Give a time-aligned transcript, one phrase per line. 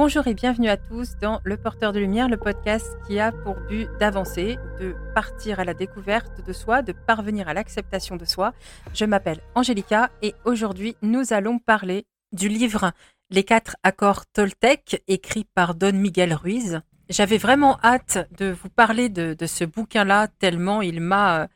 [0.00, 3.56] Bonjour et bienvenue à tous dans Le Porteur de Lumière, le podcast qui a pour
[3.68, 8.54] but d'avancer, de partir à la découverte de soi, de parvenir à l'acceptation de soi.
[8.94, 12.92] Je m'appelle Angélica et aujourd'hui nous allons parler du livre
[13.30, 16.80] Les quatre accords Toltec écrit par Don Miguel Ruiz.
[17.08, 21.48] J'avais vraiment hâte de vous parler de, ce bouquin-là tellement il m'a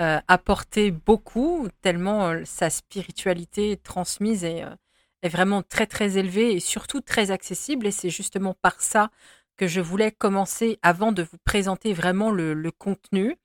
[0.00, 4.64] euh, apporté beaucoup, tellement euh, sa spiritualité transmise et
[5.24, 7.86] est vraiment très très élevé et surtout très accessible.
[7.86, 9.10] Et c'est justement par ça
[9.56, 13.36] que je voulais commencer avant de vous présenter vraiment le, contenu.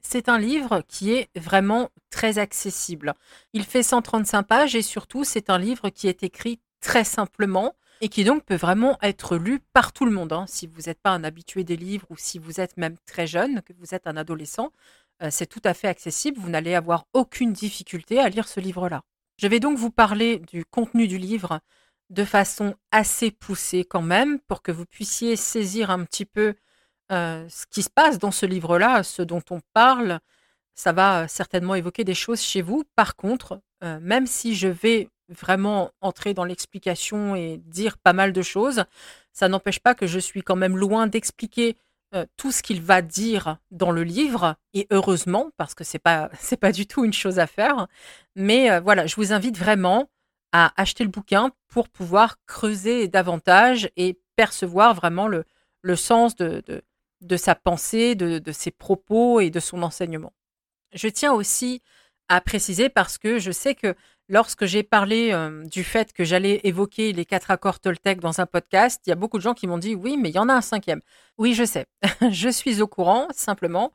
[0.00, 3.14] C'est un livre qui est vraiment très accessible.
[3.52, 8.08] Il fait 135 pages et surtout c'est un livre qui est écrit très simplement et
[8.08, 10.32] qui donc peut vraiment être lu par tout le monde.
[10.32, 10.46] Hein.
[10.48, 13.62] Si vous n'êtes pas un habitué des livres ou si vous êtes même très jeune,
[13.62, 14.72] que vous êtes un adolescent,
[15.22, 16.38] euh, c'est tout à fait accessible.
[16.40, 19.02] Vous n'allez avoir aucune difficulté à lire ce livre-là.
[19.38, 21.60] Je vais donc vous parler du contenu du livre
[22.10, 26.54] de façon assez poussée quand même, pour que vous puissiez saisir un petit peu
[27.12, 30.18] euh, ce qui se passe dans ce livre-là, ce dont on parle.
[30.74, 32.82] Ça va certainement évoquer des choses chez vous.
[32.96, 38.32] Par contre, euh, même si je vais vraiment entrer dans l'explication et dire pas mal
[38.32, 38.84] de choses,
[39.32, 41.76] ça n'empêche pas que je suis quand même loin d'expliquer
[42.14, 46.30] euh, tout ce qu'il va dire dans le livre, et heureusement, parce que c'est pas
[46.40, 47.86] c'est pas du tout une chose à faire.
[48.36, 50.08] Mais euh, voilà, je vous invite vraiment
[50.52, 55.44] à acheter le bouquin pour pouvoir creuser davantage et percevoir vraiment le,
[55.96, 60.32] sens de sa pensée, de, de, ses propos et de son enseignement.
[60.94, 61.82] Je tiens aussi
[62.28, 63.94] à préciser parce que je sais que
[64.28, 68.46] lorsque j'ai parlé euh, du fait que j'allais évoquer les quatre accords Toltec dans un
[68.46, 70.48] podcast, il y a beaucoup de gens qui m'ont dit oui, mais il y en
[70.48, 71.00] a un cinquième.
[71.38, 71.86] Oui, je sais.
[72.30, 73.92] je suis au courant, simplement.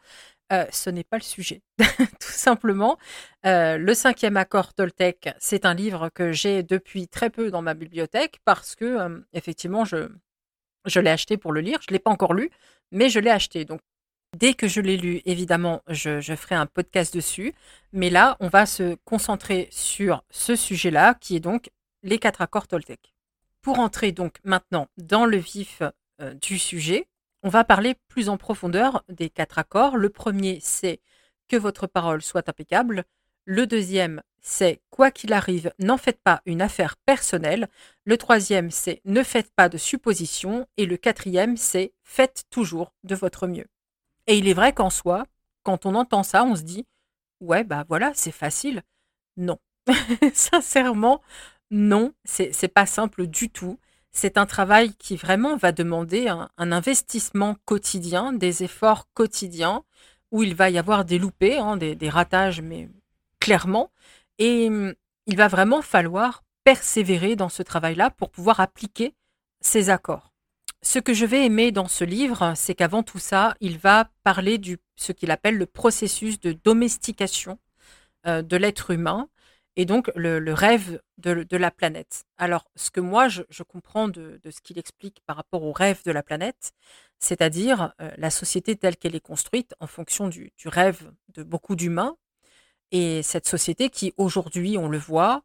[0.52, 1.62] Euh, ce n'est pas le sujet.
[1.78, 1.88] Tout
[2.20, 2.98] simplement,
[3.46, 7.74] euh, le cinquième accord Toltec, c'est un livre que j'ai depuis très peu dans ma
[7.74, 10.10] bibliothèque parce que, effectivement, je,
[11.00, 11.80] l'ai acheté pour le lire.
[11.82, 12.52] Je ne l'ai pas encore lu,
[12.92, 13.66] mais je l'ai acheté.
[13.66, 13.80] Donc,
[14.34, 17.54] Dès que je l'ai lu, évidemment, je, ferai un podcast dessus.
[17.92, 21.70] Mais là, on va se concentrer sur ce sujet-là, qui est donc
[22.02, 23.14] les quatre accords Toltec.
[23.62, 25.84] Pour entrer donc maintenant dans le vif
[26.20, 27.08] euh, du sujet,
[27.44, 29.98] on va parler plus en profondeur des quatre accords.
[29.98, 31.00] Le premier, c'est
[31.48, 33.04] que votre parole soit impeccable.
[33.46, 37.70] Le deuxième, c'est quoi qu'il arrive, n'en faites pas une affaire personnelle.
[38.04, 40.68] Le troisième, c'est ne faites pas de suppositions.
[40.78, 43.68] Et le quatrième, c'est faites toujours de votre mieux.
[44.28, 45.26] Et il est vrai qu'en soi,
[45.64, 46.86] quand on entend ça, on se dit
[47.44, 48.84] ouais, bah voilà, c'est facile.
[49.38, 49.60] Non.
[50.34, 51.22] Sincèrement,
[51.72, 53.80] non, c'est pas simple du tout.
[54.12, 59.84] C'est un travail qui vraiment va demander un, investissement quotidien, des efforts quotidiens,
[60.32, 62.90] où il va y avoir des loupés, hein, des, ratages, mais
[63.40, 63.92] clairement.
[64.40, 64.94] Et hum,
[65.28, 69.16] il va vraiment falloir persévérer dans ce travail-là pour pouvoir appliquer
[69.62, 70.33] ces accords.
[70.84, 74.58] Ce que je vais aimer dans ce livre, c'est qu'avant tout ça, il va parler
[74.58, 77.58] de ce qu'il appelle le processus de domestication
[78.28, 79.30] euh, de l'être humain
[79.78, 82.26] et donc le, rêve de, la planète.
[82.38, 86.12] Alors, ce que moi, je, comprends de, ce qu'il explique par rapport au rêve de
[86.12, 86.74] la planète,
[87.18, 91.78] c'est-à-dire euh, la société telle qu'elle est construite en fonction du, du rêve de beaucoup
[91.78, 92.18] d'humains,
[92.92, 95.44] et cette société qui, aujourd'hui, on le voit,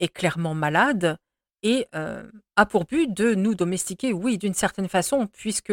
[0.00, 1.18] est clairement malade,
[1.62, 5.72] et a pour but de nous domestiquer, oui, d'une certaine façon, puisque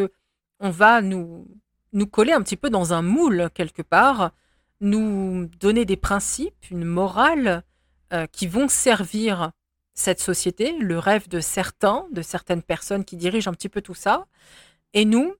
[0.60, 1.46] on va nous,
[1.92, 4.32] nous coller un petit peu dans un moule quelque part,
[4.80, 7.62] nous donner des principes, une morale
[8.32, 9.52] qui vont servir
[9.96, 13.94] cette société, le rêve de certains, de certaines personnes qui dirigent un petit peu tout
[13.94, 14.26] ça.
[14.92, 15.34] Et nous,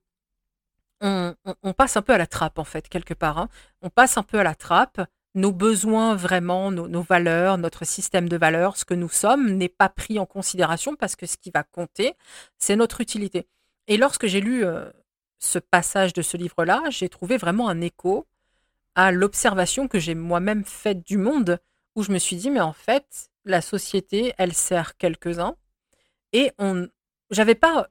[1.01, 1.35] on,
[1.77, 3.39] passe un peu à la trappe, en fait, quelque part.
[3.39, 3.49] Hein.
[3.83, 5.01] On passe un peu à la trappe
[5.37, 9.91] nos besoins vraiment, nos, valeurs, notre système de valeurs, ce que nous sommes, n'est pas
[9.91, 12.15] pris en considération parce que ce qui va compter,
[12.59, 13.47] c'est notre utilité.
[13.87, 14.91] Et lorsque j'ai lu euh,
[15.39, 18.27] ce passage de ce livre-là, j'ai trouvé vraiment un écho
[18.95, 21.61] à l'observation que j'ai moi-même faite du monde,
[21.97, 25.55] où je me suis dit, mais en fait, la société, elle sert quelques-uns,
[26.33, 26.89] et on,
[27.31, 27.89] j'avais pas,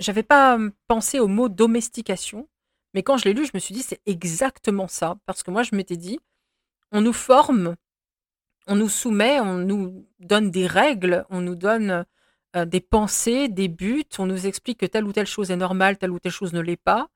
[0.00, 2.48] j'avais pas hum, pensé au mot domestication,
[2.94, 5.62] mais quand je l'ai lu, je me suis dit, c'est exactement ça, parce que moi,
[5.62, 6.18] je m'étais dit,
[6.94, 7.74] on nous forme,
[8.68, 12.06] on nous soumet, on nous donne des règles, on nous donne
[12.54, 15.98] euh, des pensées, des buts, on nous explique que telle ou telle chose est normale,
[15.98, 17.08] telle ou telle chose ne l'est pas,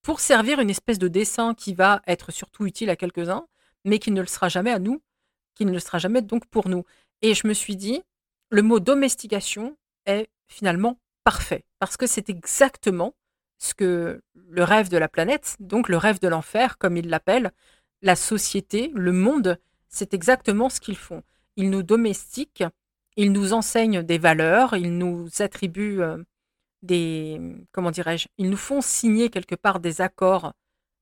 [0.00, 3.46] pour servir une espèce de dessin qui va être surtout utile à quelques-uns,
[3.84, 5.02] mais qui ne le sera jamais à nous,
[5.54, 6.84] qui ne le sera jamais donc pour nous.
[7.20, 8.02] Et je me suis dit,
[8.48, 13.14] le mot domestication est finalement parfait, parce que c'est exactement
[13.58, 17.52] ce que le rêve de la planète, donc le rêve de l'enfer, comme il l'appelle,
[18.06, 19.58] la société, le monde,
[19.88, 21.22] c'est exactement ce qu'ils font.
[21.56, 22.64] Ils nous domestiquent,
[23.16, 26.22] ils nous enseignent des valeurs, ils nous attribuent euh,
[26.82, 27.40] des
[27.72, 30.52] comment dirais-je Ils nous font signer quelque part des accords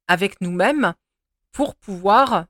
[0.09, 0.95] avec nous-mêmes
[1.53, 2.47] pour pouvoir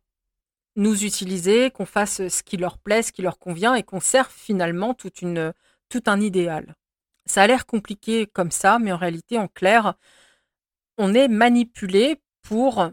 [0.76, 4.32] nous utiliser, qu'on fasse ce qui leur plaît, ce qui leur convient et qu'on serve
[4.32, 5.52] finalement toute une,
[5.88, 6.76] tout un idéal.
[7.26, 9.94] Ça a l'air compliqué comme ça, mais en réalité, en clair,
[10.96, 12.92] on est manipulé pour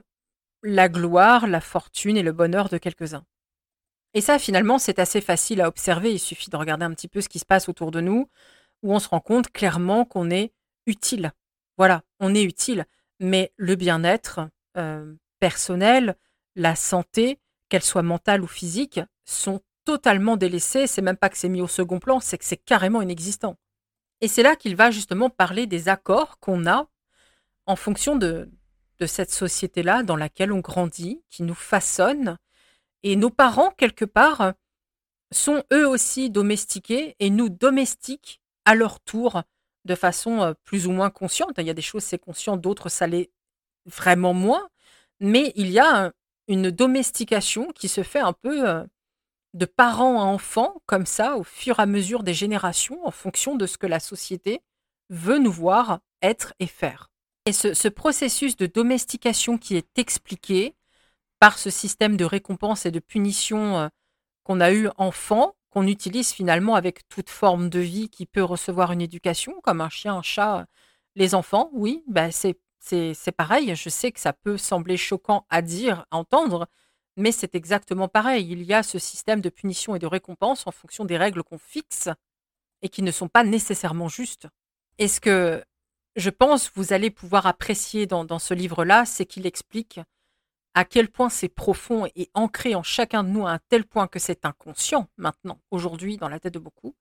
[0.63, 3.24] la gloire, la fortune et le bonheur de quelques-uns.
[4.13, 6.13] Et ça, finalement, c'est assez facile à observer.
[6.13, 8.30] Il suffit de regarder un petit peu ce qui se passe autour de nous,
[8.84, 10.54] où on se rend compte clairement qu'on est
[10.86, 11.31] utile.
[11.78, 12.86] Voilà, on est utile.
[13.19, 14.42] Mais le bien-être
[14.78, 16.16] euh, personnel,
[16.56, 20.88] la santé, qu'elle soit mentale ou physique, sont totalement délaissées.
[20.88, 23.58] C'est même pas que c'est mis au second plan, c'est que c'est carrément inexistant.
[24.19, 26.88] Et c'est là qu'il va justement parler des accords qu'on a
[27.66, 28.50] en fonction de,
[29.01, 32.38] de cette société-là dans laquelle on grandit, qui nous façonne.
[33.01, 34.53] Et nos parents, quelque part,
[35.31, 39.42] sont eux aussi domestiqués et nous domestiquent à leur tour
[39.86, 41.56] de façon euh, plus ou moins consciente.
[41.57, 43.31] Il y a des choses, c'est conscient, d'autres, ça l'est
[43.86, 44.69] vraiment moins.
[45.19, 46.12] Mais il y a
[46.48, 48.83] une domestication qui se fait un peu euh,
[49.56, 53.56] de parents à enfants, comme ça, au fur et à mesure des générations, en fonction
[53.56, 54.62] de ce que la société
[55.09, 57.11] veut nous voir être et faire.
[57.45, 60.75] Et ce, processus de domestication qui est expliqué
[61.39, 63.88] par ce système de récompense et de punition euh,
[64.43, 68.91] qu'on a eu enfant, qu'on utilise finalement avec toute forme de vie qui peut recevoir
[68.91, 70.67] une éducation, comme un chien, un chat,
[71.15, 75.61] les enfants, oui, ben c'est c'est pareil, je sais que ça peut sembler choquant à
[75.61, 76.67] dire, à entendre,
[77.15, 78.47] mais c'est exactement pareil.
[78.49, 81.59] Il y a ce système de punition et de récompense en fonction des règles qu'on
[81.59, 82.09] fixe
[82.81, 84.47] et qui ne sont pas nécessairement justes.
[84.97, 85.63] Et ce que
[86.16, 90.00] je pense vous allez pouvoir apprécier dans, ce livre-là, c'est qu'il explique
[90.74, 94.08] à quel point c'est profond et ancré en chacun de nous à un tel point
[94.08, 96.96] que c'est inconscient maintenant, aujourd'hui, dans la tête de beaucoup,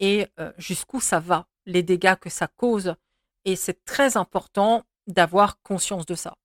[0.00, 2.94] et euh, jusqu'où ça va, les dégâts que ça cause.
[3.44, 6.36] Et c'est très important d'avoir conscience de ça.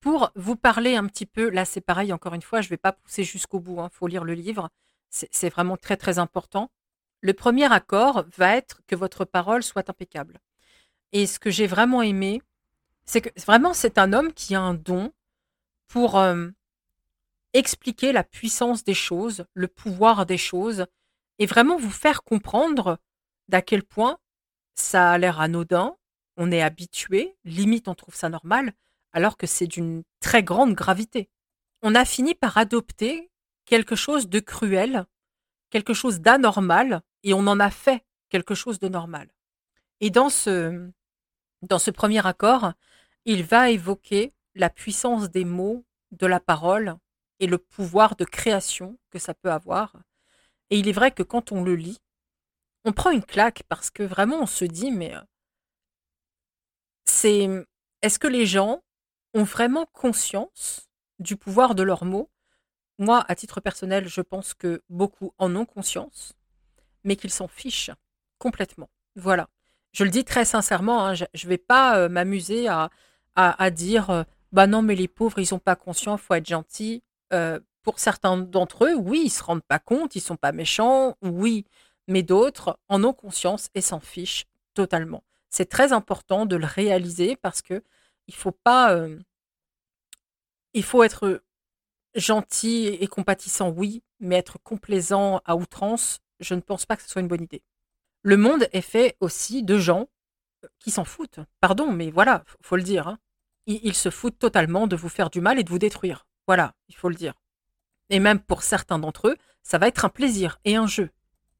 [0.00, 2.76] Pour vous parler un petit peu, là c'est pareil, encore une fois, je ne vais
[2.76, 4.68] pas pousser jusqu'au bout, il hein, faut lire le livre,
[5.08, 6.70] c'est vraiment très très important.
[7.20, 10.40] Le premier accord va être que votre parole soit impeccable.
[11.12, 12.42] Et ce que j'ai vraiment aimé,
[13.04, 15.12] c'est que vraiment c'est un homme qui a un don
[15.88, 16.48] pour euh,
[17.52, 20.86] expliquer la puissance des choses, le pouvoir des choses,
[21.38, 22.98] et vraiment vous faire comprendre
[23.48, 24.18] d'à quel point
[24.74, 25.96] ça a l'air anodin,
[26.36, 28.72] on est habitué, limite on trouve ça normal,
[29.12, 31.28] alors que c'est d'une très grande gravité.
[31.82, 33.30] On a fini par adopter
[33.66, 35.04] quelque chose de cruel,
[35.70, 39.28] quelque chose d'anormal, et on en a fait quelque chose de normal.
[40.00, 40.90] Et dans ce,
[41.62, 42.72] dans ce premier accord,
[43.24, 46.96] il va évoquer la puissance des mots, de la parole
[47.40, 49.96] et le pouvoir de création que ça peut avoir.
[50.70, 52.00] Et il est vrai que quand on le lit,
[52.84, 55.14] on prend une claque parce que vraiment on se dit mais
[57.04, 57.48] c'est
[58.02, 58.82] est-ce que les gens
[59.34, 60.88] ont vraiment conscience
[61.18, 62.30] du pouvoir de leurs mots?
[62.98, 66.34] Moi, à titre personnel, je pense que beaucoup en ont conscience,
[67.04, 67.90] mais qu'ils s'en fichent
[68.38, 68.90] complètement.
[69.14, 69.48] Voilà.
[69.92, 74.22] Je le dis très sincèrement, hein, je ne vais pas euh, m'amuser à, dire euh,
[74.52, 77.02] bah non, mais les pauvres, ils sont pas conscients, faut être gentil.
[77.32, 81.16] Euh, pour certains d'entre eux, oui, ils se rendent pas compte, ils sont pas méchants,
[81.22, 81.66] oui,
[82.08, 85.24] mais d'autres en ont conscience et s'en fichent totalement.
[85.50, 87.82] C'est très important de le réaliser parce que
[88.28, 88.96] il faut pas.
[90.74, 91.42] Il faut être
[92.14, 97.08] gentil et compatissant, oui, mais être complaisant à outrance, je ne pense pas que ce
[97.08, 97.62] soit une bonne idée.
[98.22, 100.08] Le monde est fait aussi de gens
[100.64, 101.40] euh, qui s'en foutent.
[101.60, 103.08] Pardon, mais voilà, faut le dire.
[103.08, 103.18] Hein.
[103.66, 106.26] Ils, se foutent totalement de vous faire du mal et de vous détruire.
[106.46, 107.34] Voilà, il faut le dire.
[108.10, 111.10] Et même pour certains d'entre eux, ça va être un plaisir et un jeu.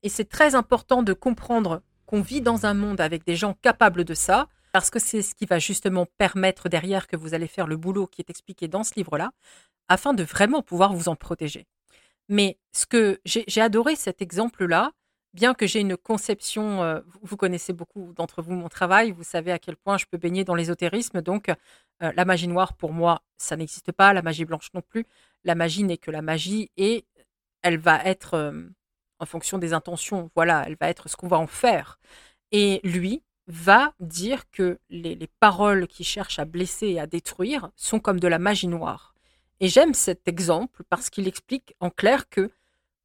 [0.03, 4.05] Et c'est très important de comprendre qu'on vit dans un monde avec des gens capables
[4.05, 7.67] de ça, parce que c'est ce qui va justement permettre derrière que vous allez faire
[7.67, 9.31] le boulot qui est expliqué dans ce livre-là,
[9.89, 11.67] afin de vraiment pouvoir vous en protéger.
[12.29, 14.93] Mais ce que j'ai adoré cet exemple-là,
[15.35, 19.53] bien que j'ai une conception, euh, vous connaissez beaucoup d'entre vous mon travail, vous savez
[19.53, 23.23] à quel point je peux baigner dans l'ésotérisme, donc euh, la magie noire pour moi,
[23.39, 25.07] ça n'existe pas, la magie blanche non plus.
[25.45, 27.07] La magie n'est que la magie et
[27.63, 28.69] elle va être euh,
[29.19, 30.31] en fonction des intentions.
[30.35, 31.99] Voilà, elle va être ce qu'on va en faire.
[32.51, 38.01] Et lui va dire que les, paroles qui cherchent à blesser et à détruire sont
[38.01, 39.15] comme de la magie noire.
[39.61, 42.51] Et j'aime cet exemple parce qu'il explique en clair que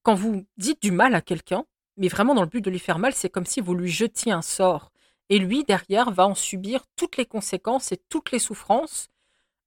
[0.03, 1.65] quand vous dites du mal à quelqu'un,
[1.97, 4.31] mais vraiment dans le but de lui faire mal, c'est comme si vous lui jetiez
[4.31, 4.91] un sort.
[5.29, 9.09] Et lui, derrière, va en subir toutes les conséquences et toutes les souffrances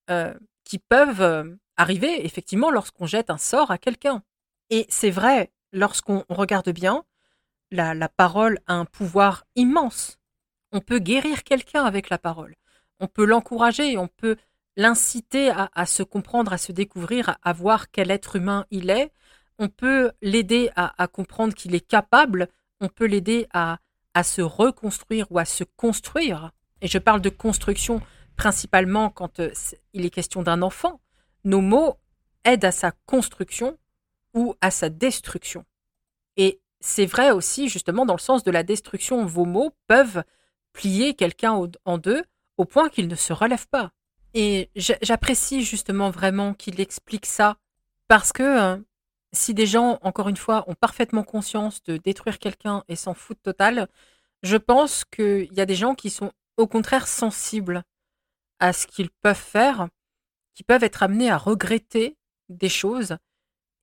[0.09, 0.35] euh,
[0.65, 1.45] qui peuvent euh,
[1.77, 4.23] arriver, effectivement, lorsqu'on jette un sort à quelqu'un.
[4.71, 7.05] Et c'est vrai, lorsqu'on regarde bien,
[7.71, 10.19] la, parole a un pouvoir immense.
[10.73, 12.57] On peut guérir quelqu'un avec la parole.
[13.01, 14.37] On peut l'encourager, on peut
[14.77, 19.13] l'inciter à, se comprendre, à se découvrir, à, voir quel être humain il est.
[19.61, 22.49] On peut l'aider à, comprendre qu'il est capable.
[22.81, 23.79] On peut l'aider à,
[24.15, 26.51] à se reconstruire ou à se construire.
[26.81, 28.01] Et je parle de construction
[28.37, 29.53] principalement quand euh,
[29.93, 30.99] il est question d'un enfant.
[31.45, 31.99] Nos mots
[32.45, 33.79] aident à sa construction
[34.33, 35.67] ou à sa destruction.
[36.39, 40.25] Et c'est vrai aussi, justement, dans le sens de la destruction, vos mots peuvent
[40.73, 42.25] plier quelqu'un en deux
[42.57, 43.93] au point qu'il ne se relève pas.
[44.33, 47.59] Et j'apprécie justement vraiment qu'il explique ça,
[48.09, 48.77] parce que euh,
[49.33, 53.43] si des gens, encore une fois, ont parfaitement conscience de détruire quelqu'un et s'en foutent
[53.43, 53.89] total,
[54.43, 57.83] je pense qu'il y a des gens qui sont au contraire sensibles
[58.59, 59.89] à ce qu'ils peuvent faire,
[60.55, 62.17] qui peuvent être amenés à regretter
[62.49, 63.17] des choses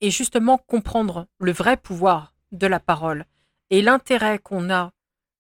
[0.01, 3.25] et justement comprendre le vrai pouvoir de la parole
[3.69, 4.91] et l'intérêt qu'on a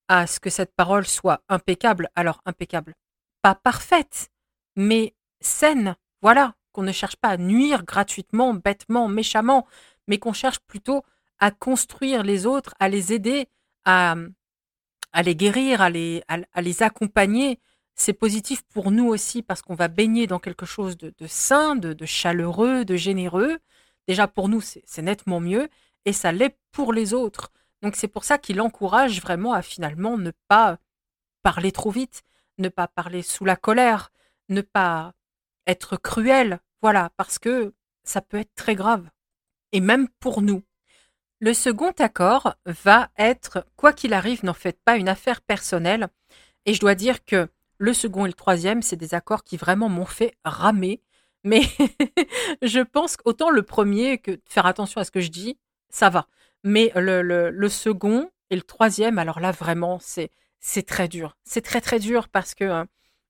[0.07, 2.95] à ce que cette parole soit impeccable, alors impeccable,
[3.41, 4.29] pas parfaite,
[4.75, 9.67] mais saine, voilà, qu'on ne cherche pas à nuire gratuitement, bêtement, méchamment,
[10.07, 11.03] mais qu'on cherche plutôt
[11.39, 13.47] à construire les autres, à les aider,
[13.85, 14.15] à,
[15.23, 16.23] les guérir, à les,
[16.81, 17.59] accompagner.
[17.95, 21.75] C'est positif pour nous aussi parce qu'on va baigner dans quelque chose de, de sain,
[21.75, 23.59] de, de chaleureux, de généreux.
[24.07, 25.69] Déjà pour nous, c'est nettement mieux
[26.05, 27.51] et ça l'est pour les autres.
[27.81, 30.77] Donc c'est pour ça qu'il encourage vraiment à finalement ne pas
[31.43, 32.23] parler trop vite,
[32.57, 34.11] ne pas parler sous la colère,
[34.49, 35.13] ne pas
[35.67, 37.73] être cruel, voilà, parce que
[38.03, 39.09] ça peut être très grave.
[39.71, 40.63] Et même pour nous.
[41.39, 46.07] Le second accord va être, quoi qu'il arrive, n'en faites pas une affaire personnelle.
[46.65, 47.47] Et je dois dire que
[47.77, 51.01] le second et le troisième, c'est des accords qui vraiment m'ont fait ramer.
[51.43, 51.61] Mais
[52.61, 55.57] je pense qu'autant le premier que faire attention à ce que je dis,
[55.89, 56.27] ça va.
[56.63, 61.37] Mais le, le, second et le troisième, alors là, vraiment, c'est, c'est très dur.
[61.43, 62.85] C'est très, très dur parce que, euh,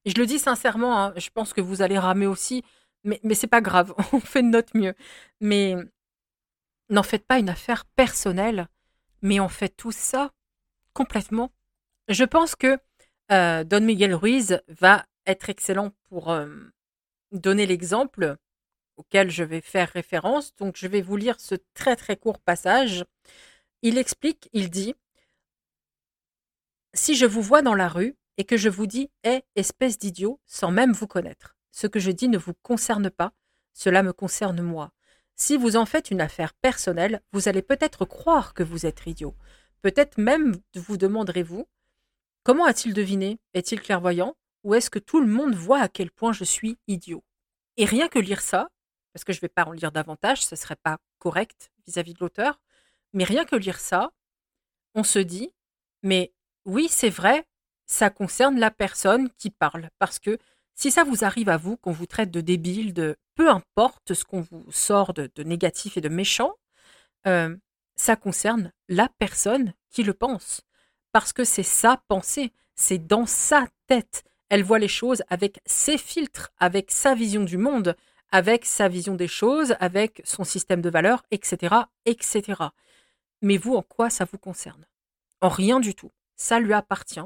[0.06, 2.64] je le dis sincèrement, hein, je pense que vous allez ramer aussi,
[3.04, 4.94] mais, mais c'est pas grave, on fait de notre mieux.
[5.42, 5.76] Mais
[6.90, 8.68] n'en faites pas une affaire personnelle,
[9.22, 10.32] mais on fait tout ça
[10.94, 11.52] complètement.
[12.08, 12.78] Je pense que
[13.32, 16.48] euh, Don Miguel Ruiz va être excellent pour euh,
[17.32, 18.38] donner l'exemple
[18.96, 20.56] auquel je vais faire référence.
[20.56, 23.06] Donc, je vais vous lire ce très très court passage.
[23.82, 24.96] Il explique, il dit
[26.94, 30.40] Si je vous vois dans la rue et que je vous dis Hé, espèce d'idiot,
[30.46, 33.34] sans même vous connaître, ce que je dis ne vous concerne pas,
[33.74, 34.92] cela me concerne moi.
[35.40, 39.36] Si vous en faites une affaire personnelle, vous allez peut-être croire que vous êtes idiot.
[39.84, 41.68] Peut-être même vous demanderez-vous
[42.44, 43.40] Comment a-t-il deviné?
[43.54, 44.36] Est-il clairvoyant?
[44.64, 47.24] Ou est-ce que tout le monde voit à quel point je suis idiot?
[47.76, 48.70] Et rien que lire ça,
[49.14, 52.14] parce que je ne vais pas en lire davantage, ce ne serait pas correct vis-à-vis
[52.14, 52.60] de l'auteur,
[53.14, 54.12] mais rien que lire ça,
[54.96, 55.52] on se dit,
[56.02, 56.34] mais
[56.66, 57.46] oui, c'est vrai,
[57.86, 60.40] ça concerne la personne qui parle, parce que
[60.78, 64.24] si ça vous arrive à vous, qu'on vous traite de débile, de peu importe ce
[64.24, 66.54] qu'on vous sort de, négatif et de méchant,
[67.26, 67.58] euh,
[67.96, 70.62] ça concerne la personne qui le pense,
[71.12, 74.24] parce que c'est sa pensée, c'est dans sa tête.
[74.50, 77.98] Elle voit les choses avec ses filtres, avec sa vision du monde,
[78.32, 82.66] avec sa vision des choses, avec son système de valeurs, etc., etc.
[83.42, 84.86] Mais vous, en quoi ça vous concerne?
[85.42, 86.12] En rien du tout.
[86.36, 87.20] Ça lui appartient.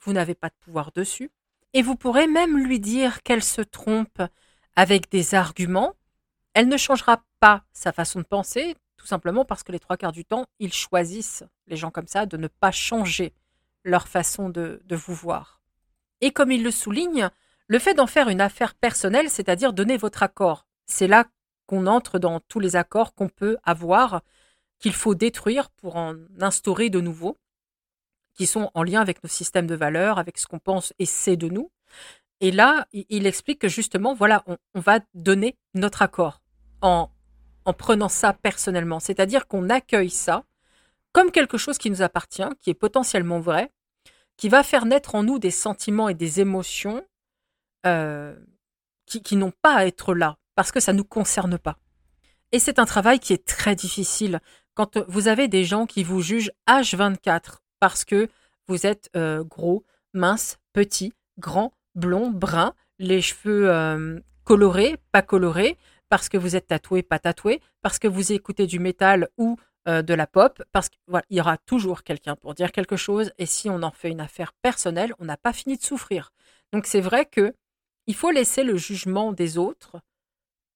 [0.00, 1.32] Vous n'avez pas de pouvoir dessus.
[1.74, 4.22] Et vous pourrez même lui dire qu'elle se trompe
[4.76, 5.94] avec des arguments.
[6.54, 10.12] Elle ne changera pas sa façon de penser, tout simplement parce que les trois quarts
[10.12, 13.32] du temps, ils choisissent, les gens comme ça, de ne pas changer
[13.84, 15.60] leur façon de, vous voir.
[16.20, 17.30] Et comme il le souligne,
[17.66, 21.24] le fait d'en faire une affaire personnelle, c'est-à-dire donner votre accord, c'est là
[21.66, 24.22] qu'on entre dans tous les accords qu'on peut avoir,
[24.78, 27.38] qu'il faut détruire pour en instaurer de nouveaux,
[28.34, 31.36] qui sont en lien avec nos systèmes de valeurs, avec ce qu'on pense et sait
[31.36, 31.70] de nous.
[32.40, 36.40] Et là, il explique que justement, voilà, on, va donner notre accord
[36.80, 37.08] en,
[37.64, 38.98] en prenant ça personnellement.
[38.98, 40.44] C'est-à-dire qu'on accueille ça
[41.12, 43.70] comme quelque chose qui nous appartient, qui est potentiellement vrai,
[44.36, 47.04] qui va faire naître en nous des sentiments et des émotions
[47.86, 48.34] euh,
[49.06, 51.78] qui, n'ont pas à être là, parce que ça ne nous concerne pas.
[52.50, 54.40] Et c'est un travail qui est très difficile
[54.74, 58.28] quand vous avez des gens qui vous jugent H24 parce que
[58.68, 65.76] vous êtes euh, gros, mince, petit, grand, blond, brun, les cheveux euh, colorés, pas colorés,
[66.08, 70.14] parce que vous êtes tatoué, pas tatoué, parce que vous écoutez du métal ou de
[70.14, 73.82] la pop, parce qu'il y aura toujours quelqu'un pour dire quelque chose, et si on
[73.82, 76.32] en fait une affaire personnelle, on n'a pas fini de souffrir.
[76.72, 77.52] Donc c'est vrai que
[78.06, 80.00] il faut laisser le jugement des autres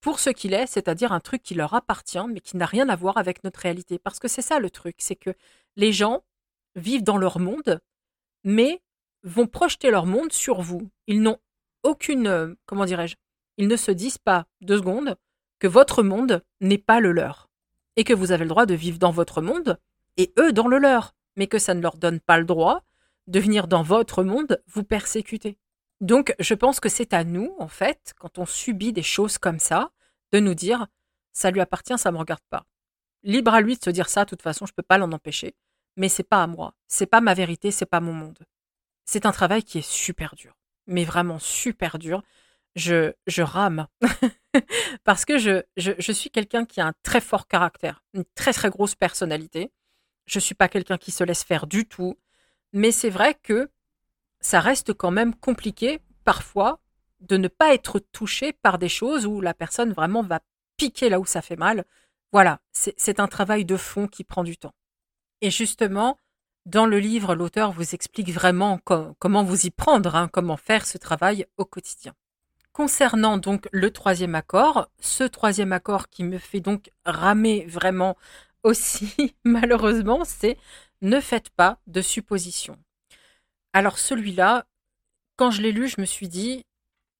[0.00, 2.96] pour ce qu'il est, c'est-à-dire un truc qui leur appartient, mais qui n'a rien à
[2.96, 4.00] voir avec notre réalité.
[4.00, 5.30] Parce que c'est ça le truc, c'est que
[5.76, 6.24] les gens
[6.76, 7.80] vivent dans leur monde,
[8.44, 8.80] mais
[9.24, 10.88] vont projeter leur monde sur vous.
[11.08, 11.38] Ils n'ont
[11.82, 13.16] aucune, euh, comment dirais-je,
[13.56, 15.16] ils ne se disent pas deux secondes
[15.58, 17.48] que votre monde n'est pas le leur
[17.96, 19.78] et que vous avez le droit de vivre dans votre monde
[20.16, 22.84] et eux dans le leur, mais que ça ne leur donne pas le droit
[23.26, 25.58] de venir dans votre monde vous persécuter.
[26.00, 29.58] Donc, je pense que c'est à nous, en fait, quand on subit des choses comme
[29.58, 29.90] ça,
[30.32, 30.86] de nous dire
[31.32, 32.66] ça lui appartient, ça me regarde pas.
[33.22, 35.54] Libre à lui de se dire ça, de toute façon, je peux pas l'en empêcher,
[35.96, 38.38] mais c'est pas à moi, c'est pas ma vérité, c'est pas mon monde.
[39.04, 42.22] C'est un travail qui est super dur, mais vraiment super dur.
[42.74, 43.86] Je, je rame
[45.04, 48.52] parce que je, je, je suis quelqu'un qui a un très fort caractère, une très
[48.52, 49.72] très grosse personnalité.
[50.26, 52.18] Je suis pas quelqu'un qui se laisse faire du tout,
[52.72, 53.70] mais c'est vrai que
[54.40, 56.80] ça reste quand même compliqué parfois
[57.20, 60.40] de ne pas être touché par des choses où la personne vraiment va
[60.76, 61.84] piquer là où ça fait mal.
[62.32, 64.74] Voilà, c'est un travail de fond qui prend du temps.
[65.40, 66.18] Et justement,
[66.64, 68.80] dans le livre, l'auteur vous explique vraiment
[69.18, 72.14] comment vous y prendre, hein, comment faire ce travail au quotidien.
[72.72, 78.16] Concernant donc le troisième accord, ce troisième accord qui me fait donc ramer vraiment
[78.62, 80.58] aussi malheureusement, c'est
[81.02, 82.78] ne faites pas de suppositions.
[83.72, 84.66] Alors celui-là,
[85.36, 86.64] quand je l'ai lu, je me suis dit,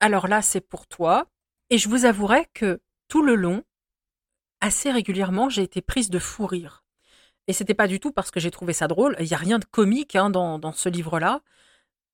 [0.00, 1.26] alors là, c'est pour toi.
[1.70, 3.62] Et je vous avouerai que tout le long,
[4.60, 6.85] assez régulièrement, j'ai été prise de fou rire.
[7.48, 9.16] Et c'était pas du tout parce que j'ai trouvé ça drôle.
[9.20, 11.42] Il n'y a rien de comique hein, dans, ce livre-là.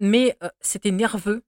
[0.00, 1.44] Mais euh, c'était nerveux.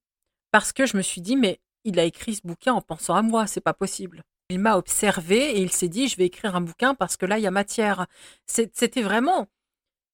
[0.51, 3.23] Parce que je me suis dit, mais il a écrit ce bouquin en pensant à
[3.23, 4.23] moi, c'est pas possible.
[4.51, 7.39] Il m'a observé et il s'est dit, je vais écrire un bouquin parce que là,
[7.39, 8.07] il y a matière.
[8.47, 9.49] C'était vraiment,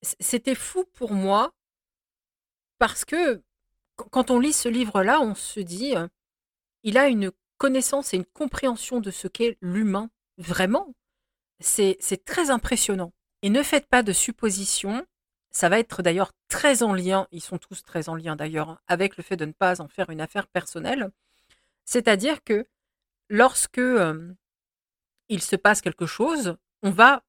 [0.02, 1.52] c'était fou pour moi
[2.78, 3.42] parce que
[4.10, 6.08] quand on lit ce livre-là, on se dit, euh,
[6.82, 10.94] il a une connaissance et une compréhension de ce qu'est l'humain, vraiment.
[11.60, 13.12] C'est très impressionnant.
[13.42, 15.06] Et ne faites pas de suppositions.
[15.50, 19.16] Ça va être d'ailleurs très en lien, ils sont tous très en lien d'ailleurs, avec
[19.16, 21.10] le fait de ne pas en faire une affaire personnelle.
[21.84, 22.66] C'est-à-dire que
[23.28, 24.32] lorsque euh,
[25.28, 27.24] il se passe quelque chose, on va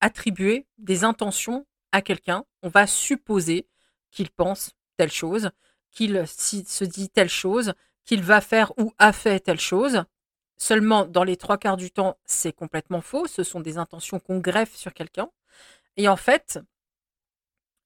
[0.00, 3.68] attribuer des intentions à quelqu'un, on va supposer
[4.10, 5.50] qu'il pense telle chose,
[5.90, 7.74] qu'il se dit telle chose,
[8.04, 10.04] qu'il va faire ou a fait telle chose.
[10.58, 13.26] Seulement, dans les trois quarts du temps, c'est complètement faux.
[13.26, 15.30] Ce sont des intentions qu'on greffe sur quelqu'un.
[15.96, 16.58] Et en fait,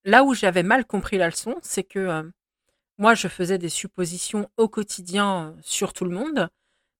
[0.04, 2.30] là où j'avais mal compris la leçon, c'est que euh,
[2.98, 6.50] moi, je faisais des suppositions au quotidien euh, sur tout le monde,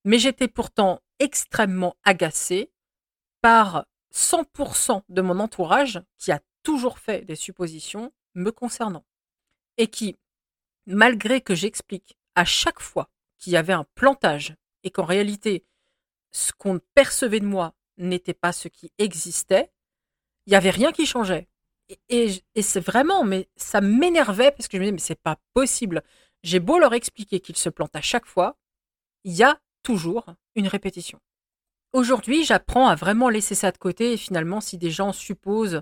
[0.03, 2.71] mais j'étais pourtant extrêmement agacée
[3.41, 9.05] par 100% de mon entourage qui a toujours fait des suppositions me concernant
[9.77, 10.17] et qui,
[10.85, 15.65] malgré que j'explique à chaque fois qu'il y avait un plantage et qu'en réalité,
[16.31, 19.71] ce qu'on percevait de moi n'était pas ce qui existait,
[20.45, 21.47] il n'y avait rien qui changeait.
[22.09, 26.03] Et, c'est vraiment, mais ça m'énervait parce que je me disais, mais c'est pas possible.
[26.43, 28.57] J'ai beau leur expliquer qu'ils se plantent à chaque fois,
[29.23, 30.25] il y a toujours
[30.55, 31.19] une répétition.
[31.93, 35.81] Aujourd'hui, j'apprends à vraiment laisser ça de côté et finalement, si des gens supposent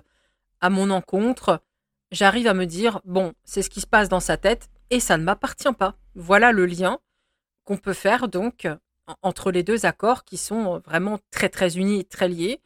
[0.60, 1.62] à mon encontre,
[2.10, 5.16] j'arrive à me dire, bon, c'est ce qui se passe dans sa tête et ça
[5.16, 5.96] ne m'appartient pas.
[6.16, 6.98] Voilà le lien
[7.64, 8.66] qu'on peut faire donc
[9.22, 12.60] entre les deux accords qui sont vraiment très très unis et très liés,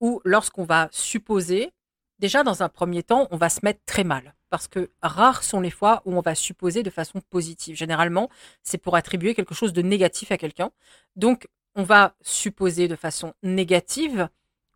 [0.00, 1.72] où lorsqu'on va supposer,
[2.18, 4.34] déjà dans un premier temps, on va se mettre très mal.
[4.50, 7.76] Parce que rares sont les fois où on va supposer de façon positive.
[7.76, 8.30] Généralement,
[8.62, 10.70] c'est pour attribuer quelque chose de négatif à quelqu'un.
[11.16, 14.28] Donc, on va supposer de façon négative,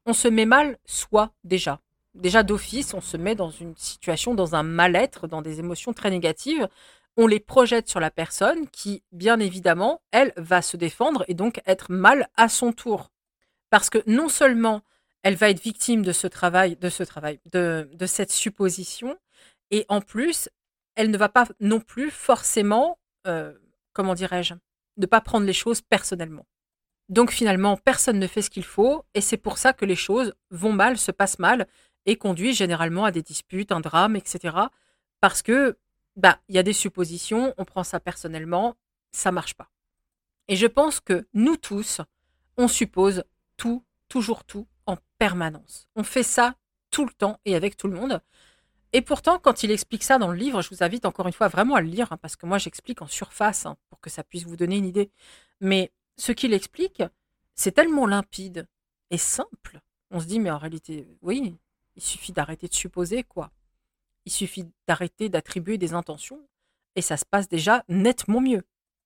[0.05, 1.81] on se met mal soi déjà.
[2.15, 6.11] Déjà d'office, on se met dans une situation, dans un mal-être, dans des émotions très
[6.11, 6.69] négatives.
[7.17, 11.61] On les projette sur la personne qui, bien évidemment, elle va se défendre et donc
[11.67, 13.11] être mal à son tour.
[13.71, 14.83] Parce que non seulement
[15.29, 19.19] elle va être victime de ce travail, de ce travail, de, cette supposition,
[19.71, 20.49] et en plus,
[20.95, 23.53] elle ne va pas non plus forcément, euh,
[23.93, 24.55] comment dirais-je,
[24.97, 26.47] ne pas prendre les choses personnellement.
[27.11, 30.33] Donc finalement, personne ne fait ce qu'il faut, et c'est pour ça que les choses
[30.51, 31.67] vont mal, se passent mal,
[32.07, 34.57] et conduisent généralement à des disputes, un drame, etc.
[35.21, 35.77] Parce que,
[36.17, 38.77] bah, il y a des suppositions, on prend ça personnellement,
[39.13, 39.69] ça marche pas.
[40.49, 42.01] Et je pense que nous tous,
[42.57, 43.25] on suppose
[43.59, 45.89] tout, toujours tout, en permanence.
[45.95, 46.57] On fait ça
[46.91, 48.21] tout le temps et avec tout le monde.
[48.95, 51.49] Et pourtant, quand il explique ça dans le livre, je vous invite encore une fois
[51.49, 54.25] vraiment à le lire, hein, parce que moi j'explique en surface, hein, pour que ça
[54.25, 55.11] puisse vous donner une idée.
[55.61, 57.03] Mais ce qu'il explique,
[57.55, 58.67] c'est tellement limpide
[59.11, 59.81] et simple.
[60.11, 61.59] On se dit, mais en réalité, oui,
[61.97, 63.51] il suffit d'arrêter de supposer, quoi.
[64.25, 66.49] Il suffit d'arrêter d'attribuer des intentions,
[66.97, 68.63] et ça se passe déjà nettement mieux.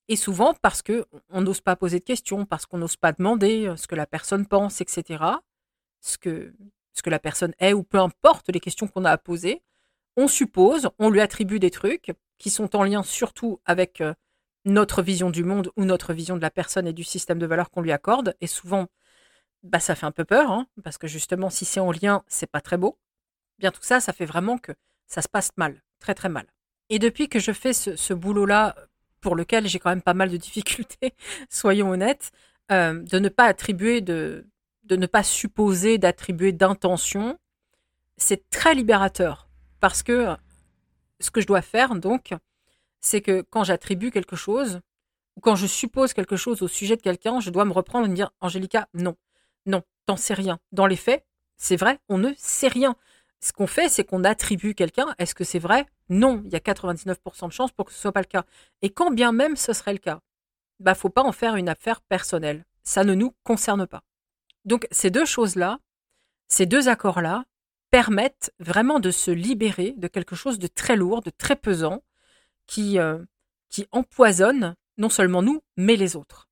[0.06, 3.66] Et souvent parce que on n'ose pas poser de questions, parce qu'on n'ose pas demander
[3.66, 5.24] euh, ce que la personne pense, etc.
[6.02, 6.52] Ce que,
[7.06, 9.62] la personne est, ou peu importe les questions qu'on a à poser,
[10.16, 14.12] on suppose, on lui attribue des trucs qui sont en lien surtout avec euh,
[14.64, 17.70] notre vision du monde ou notre vision de la personne et du système de valeurs
[17.70, 18.36] qu'on lui accorde.
[18.40, 18.88] Et souvent,
[19.62, 22.50] bah, ça fait un peu peur, hein, parce que justement, si c'est en lien, c'est
[22.50, 22.98] pas très beau.
[23.58, 24.72] Bien tout ça, ça fait vraiment que
[25.06, 26.46] ça se passe mal, très très mal.
[26.88, 28.76] Et depuis que je fais ce, boulot-là,
[29.20, 31.14] pour lequel j'ai quand même pas mal de difficultés,
[31.48, 32.32] soyons honnêtes,
[32.70, 34.46] euh, de ne pas attribuer, de,
[34.92, 37.38] de ne pas supposer d'attribuer d'intention,
[38.18, 39.48] c'est très libérateur.
[39.80, 40.36] Parce que
[41.18, 42.34] ce que je dois faire, donc,
[43.00, 44.80] c'est que quand j'attribue quelque chose,
[45.36, 48.10] ou quand je suppose quelque chose au sujet de quelqu'un, je dois me reprendre et
[48.10, 49.16] me dire Angélica, non,
[49.64, 50.58] non, t'en sais rien.
[50.72, 51.24] Dans les faits,
[51.56, 52.94] c'est vrai, on ne sait rien.
[53.40, 55.14] Ce qu'on fait, c'est qu'on attribue quelqu'un.
[55.18, 55.86] Est-ce que c'est vrai?
[56.10, 58.44] Non, il y a 99% de chances pour que ce soit pas le cas.
[58.82, 60.20] Et quand bien même ce serait le cas,
[60.80, 62.66] bah faut pas en faire une affaire personnelle.
[62.84, 64.02] Ça ne nous concerne pas.
[64.64, 65.78] Donc ces deux choses-là,
[66.48, 67.44] ces deux accords-là,
[67.90, 72.02] permettent vraiment de se libérer de quelque chose de très lourd, de très pesant,
[72.66, 73.18] qui, euh,
[73.68, 76.48] qui empoisonne non seulement nous, mais les autres.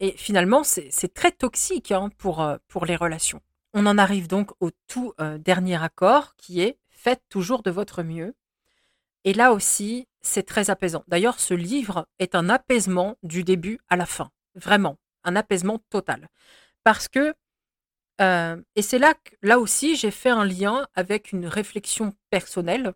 [0.00, 3.40] Et finalement, c'est très toxique hein, pour, euh, pour les relations.
[3.72, 8.02] On en arrive donc au tout euh, dernier accord qui est faites toujours de votre
[8.02, 8.34] mieux.
[9.24, 11.04] Et là aussi, c'est très apaisant.
[11.08, 14.30] D'ailleurs, ce livre est un apaisement du début à la fin.
[14.54, 16.28] Vraiment, un apaisement total.
[16.84, 17.34] Parce que,
[18.20, 22.94] euh, et c'est là que, là aussi, j'ai fait un lien avec une réflexion personnelle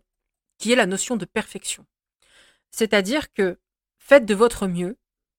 [0.57, 1.85] qui est la notion de perfection.
[2.71, 3.59] C'est-à-dire que
[3.97, 4.97] faites de votre mieux,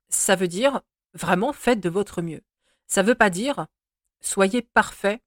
[0.09, 0.83] ça veut dire
[1.15, 2.43] Vraiment, faites de votre mieux.
[2.87, 3.67] Ça ne veut pas dire
[4.21, 5.21] soyez parfait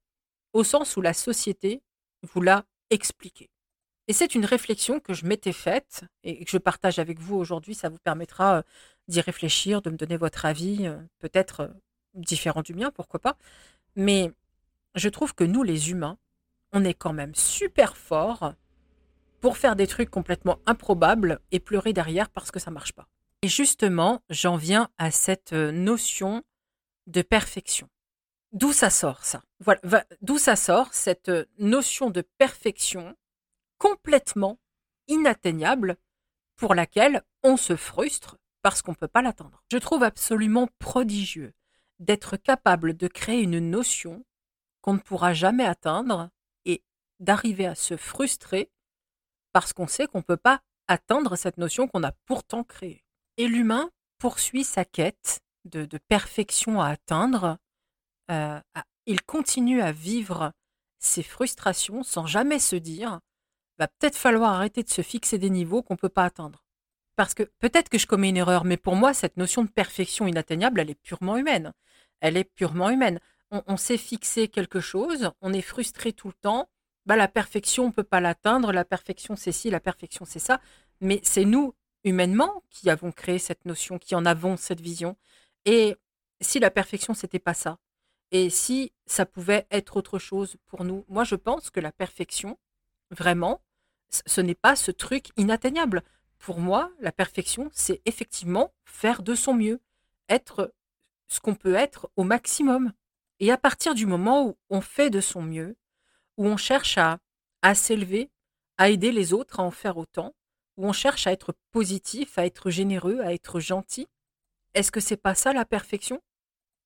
[0.53, 1.83] au sens où la société
[2.23, 3.49] vous l'a expliqué.
[4.07, 7.75] Et c'est une réflexion que je m'étais faite et que je partage avec vous aujourd'hui.
[7.75, 8.61] Ça vous permettra euh,
[9.07, 11.71] d'y réfléchir, de me donner votre avis, euh, peut-être
[12.13, 13.37] différent du mien, pourquoi pas.
[13.95, 14.31] Mais
[14.95, 16.17] je trouve que nous, les humains,
[16.71, 18.53] on est quand même super forts
[19.41, 23.07] pour faire des trucs complètement improbables et pleurer derrière parce que ça marche pas.
[23.41, 26.43] Et justement, j'en viens à cette euh, notion
[27.07, 27.87] de perfection.
[28.53, 29.43] D'où ça sort ça?
[30.21, 33.15] D'où ça sort cette euh, notion de perfection
[33.77, 34.57] complètement
[35.07, 35.97] inatteignable
[36.55, 39.63] pour laquelle on se frustre parce qu'on ne peut pas l'atteindre?
[39.71, 41.53] Je trouve absolument prodigieux
[41.99, 44.25] d'être capable de créer une notion
[44.85, 46.29] qu'on ne pourra jamais atteindre
[46.65, 46.83] et
[47.19, 48.69] d'arriver à se frustrer
[49.51, 53.03] parce qu'on sait qu'on ne peut pas atteindre cette notion qu'on a pourtant créée.
[53.37, 57.57] Et l'humain poursuit sa quête de, perfection à atteindre.
[58.29, 58.59] Euh,
[59.07, 60.51] il continue à vivre
[60.99, 63.21] ses frustrations sans jamais se dire
[63.79, 66.63] va peut-être falloir arrêter de se fixer des niveaux qu'on ne peut pas atteindre.
[67.15, 70.27] Parce que peut-être que je commets une erreur, mais pour moi, cette notion de perfection
[70.27, 71.73] inatteignable, elle est purement humaine.
[72.19, 73.19] Elle est purement humaine.
[73.51, 76.69] On, s'est fixé quelque chose, on est frustré tout le temps.
[77.05, 78.71] Bah, la perfection, on ne peut pas l'atteindre.
[78.71, 80.59] La perfection, c'est ci, la perfection, c'est ça.
[80.99, 85.15] Mais c'est nous, humainement qui avons créé cette notion, qui en avons cette vision.
[85.65, 85.95] Et
[86.41, 87.79] si la perfection, c'était pas ça
[88.31, 91.05] Et si ça pouvait être autre chose pour nous?
[91.07, 92.57] Moi, je pense que la perfection,
[93.11, 93.61] vraiment,
[94.09, 96.03] ce n'est pas ce truc inatteignable.
[96.37, 99.79] Pour moi, la perfection, c'est effectivement faire de son mieux,
[100.29, 100.73] être
[101.27, 102.93] ce qu'on peut être au maximum.
[103.39, 105.75] Et à partir du moment où on fait de son mieux,
[106.37, 107.19] où on cherche à,
[107.75, 108.29] s'élever,
[108.77, 110.33] à aider les autres à en faire autant,
[110.77, 114.07] où on cherche à être positif, à être généreux, à être gentil
[114.73, 116.21] Est-ce que c'est pas ça la perfection?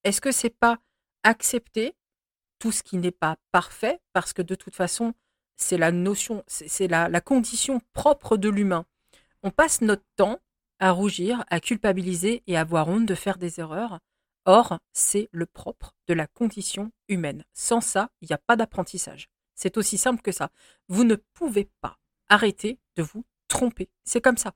[0.04, 0.80] Est-ce que c'est pas
[1.24, 1.96] accepter
[2.60, 4.00] tout ce qui n'est pas parfait?
[4.14, 5.14] Parce que de toute façon,
[5.56, 8.86] c'est la notion, c'est la, la condition propre de l'humain.
[9.44, 10.40] On passe notre temps
[10.80, 14.00] à rougir, à culpabiliser et à avoir honte de faire des erreurs.
[14.52, 17.44] Or, c'est le propre de la condition humaine.
[17.54, 19.30] Sans ça, il n'y a pas d'apprentissage.
[19.54, 20.50] C'est aussi simple que ça.
[20.88, 23.92] Vous ne pouvez pas arrêter de vous tromper.
[24.06, 24.56] C'est comme ça.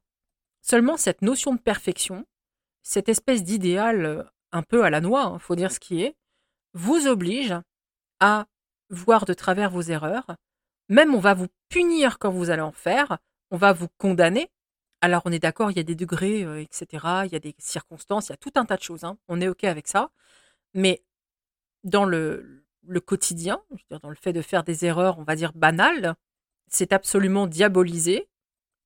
[0.63, 2.25] Seulement, cette notion de perfection,
[2.81, 6.01] cette espèce d'idéal euh, un peu à la noix, il hein, faut dire ce qui
[6.01, 6.15] est,
[6.73, 7.53] vous oblige
[8.19, 8.47] à
[8.89, 10.25] voir de travers vos erreurs.
[10.89, 13.19] Même on va vous punir quand vous allez en faire,
[13.51, 14.49] on va vous condamner.
[15.03, 17.25] Alors on est d'accord, il y a des degrés, euh, etc.
[17.25, 19.03] Il y a des circonstances, il y a tout un tas de choses.
[19.03, 19.17] Hein.
[19.27, 20.11] On est OK avec ça.
[20.73, 21.03] Mais
[21.83, 22.63] dans le,
[23.05, 26.15] quotidien, dans le fait de faire des erreurs, on va dire banales,
[26.69, 28.29] c'est absolument diabolisé.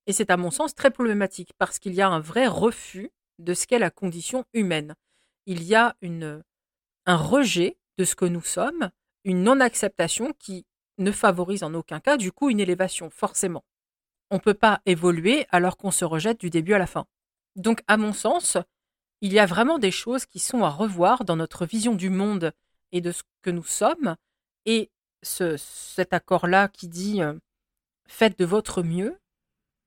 [0.07, 3.53] Et c'est à mon sens très problématique parce qu'il y a un vrai refus de
[3.53, 4.95] ce qu'est la condition humaine.
[5.45, 5.95] Il y a
[7.05, 8.89] un rejet de ce que nous sommes,
[9.23, 10.65] une non-acceptation qui
[10.97, 13.63] ne favorise en aucun cas du coup une élévation, forcément.
[14.29, 17.05] On ne peut pas évoluer alors qu'on se rejette du début à la fin.
[17.55, 18.57] Donc à mon sens,
[19.21, 22.53] il y a vraiment des choses qui sont à revoir dans notre vision du monde
[22.91, 24.15] et de ce que nous sommes.
[24.65, 24.91] Et
[25.23, 27.33] ce, cet accord-là qui dit euh,
[28.07, 29.17] faites de votre mieux,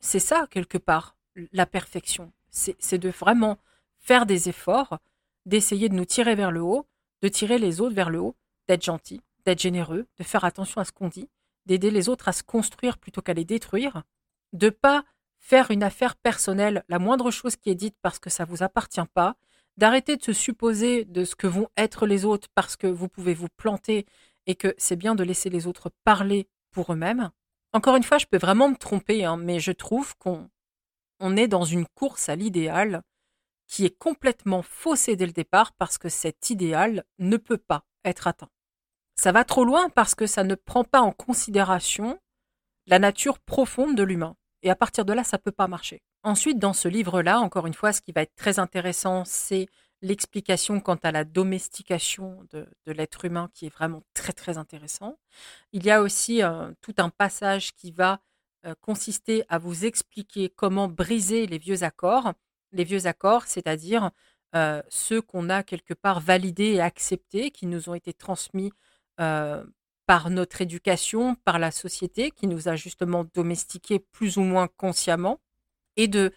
[0.01, 1.17] c'est ça quelque part.
[1.53, 2.33] la perfection.
[2.51, 3.59] C'est de vraiment
[3.99, 4.99] faire des efforts,
[5.47, 6.87] d'essayer de nous tirer vers le haut,
[7.23, 8.35] de tirer les autres vers le haut,
[8.67, 11.29] d'être gentil, d'être généreux, de faire attention à ce qu'on dit,
[11.67, 14.03] d'aider les autres à se construire plutôt qu'à les détruire,
[14.53, 15.05] de pas
[15.39, 19.01] faire une affaire personnelle, la moindre chose qui est dite parce que ça vous appartient
[19.15, 19.37] pas,
[19.77, 23.35] d'arrêter de se supposer de ce que vont être les autres parce que vous pouvez
[23.35, 24.07] vous planter
[24.47, 27.31] et que c'est bien de laisser les autres parler pour eux-mêmes.
[27.73, 30.51] Encore une fois, je peux vraiment me tromper, hein, mais je trouve qu'on
[31.21, 33.03] on est dans une course à l'idéal
[33.67, 38.27] qui est complètement faussée dès le départ parce que cet idéal ne peut pas être
[38.27, 38.51] atteint.
[39.15, 42.19] Ça va trop loin parce que ça ne prend pas en considération
[42.87, 44.35] la nature profonde de l'humain.
[44.63, 46.03] Et à partir de là, ça ne peut pas marcher.
[46.23, 49.69] Ensuite, dans ce livre-là, encore une fois, ce qui va être très intéressant, c'est
[50.03, 55.19] l'explication quant à la domestication de, l'être humain qui est vraiment très très intéressant.
[55.73, 58.21] Il y a aussi euh, tout un passage qui va
[58.67, 62.33] euh, consister à vous expliquer comment briser les vieux accords.
[62.73, 64.11] Les vieux accords, c'est-à-dire
[64.55, 68.73] euh, ceux qu'on a quelque part validés et acceptés, qui nous ont été transmis
[70.11, 75.39] par notre éducation, par la société qui nous a justement domestiqués plus ou moins consciemment,
[75.95, 76.33] et de,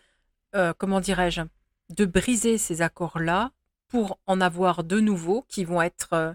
[0.55, 1.41] euh, comment dirais-je,
[1.89, 3.51] de briser ces accords-là
[3.87, 6.33] pour en avoir de nouveaux qui vont être euh,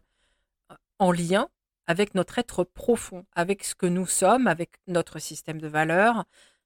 [0.98, 1.48] en lien
[1.87, 6.24] avec notre être profond, avec ce que nous sommes, avec notre système de valeurs,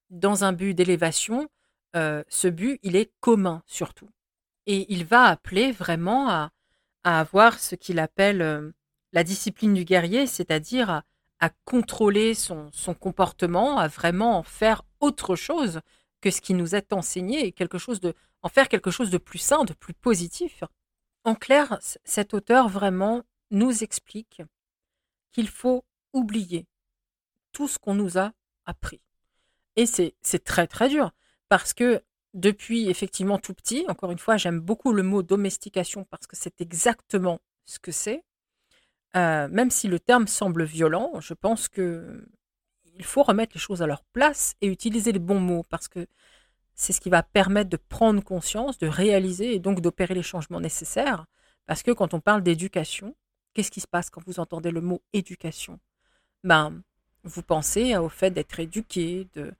[0.08, 1.50] dans un but d'élévation.
[1.96, 4.08] Euh, ce but, il est commun surtout.
[4.64, 6.50] Et il va appeler vraiment à,
[7.04, 8.72] à avoir ce qu'il appelle
[9.12, 11.02] la discipline du guerrier, c'est-à-dire
[11.40, 12.70] à, contrôler son,
[13.00, 15.80] comportement, à vraiment en faire autre chose
[16.20, 19.40] que ce qui nous est enseigné quelque chose de, en faire quelque chose de plus
[19.40, 20.62] sain, de plus positif.
[21.24, 24.42] En clair, cet auteur vraiment nous explique
[25.32, 26.66] qu'il faut oublier
[27.50, 28.32] tout ce qu'on nous a
[28.66, 29.00] appris.
[29.76, 31.10] Et c'est très très dur
[31.48, 32.02] parce que
[32.34, 36.60] depuis effectivement tout petit, encore une fois, j'aime beaucoup le mot domestication parce que c'est
[36.60, 38.24] exactement ce que c'est.
[39.16, 42.26] Euh, même si le terme semble violent, je pense que
[42.98, 46.06] il faut remettre les choses à leur place et utiliser les bons mots parce que
[46.74, 50.60] c'est ce qui va permettre de prendre conscience, de réaliser et donc d'opérer les changements
[50.60, 51.26] nécessaires.
[51.66, 53.14] Parce que quand on parle d'éducation,
[53.54, 55.78] qu'est-ce qui se passe quand vous entendez le mot éducation?
[56.44, 56.82] Ben,
[57.24, 59.52] vous pensez au fait d'être éduqué, de,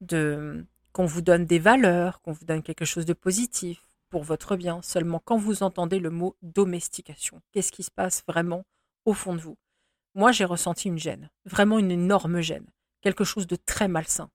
[0.00, 4.56] de qu'on vous donne des valeurs, qu'on vous donne quelque chose de positif pour votre
[4.56, 4.80] bien.
[4.82, 8.64] Seulement quand vous entendez le mot domestication, qu'est-ce qui se passe vraiment
[9.04, 9.56] au fond de vous.
[10.14, 12.66] Moi, j'ai ressenti une gêne, vraiment une énorme gêne,
[13.00, 14.30] quelque chose de très malsain.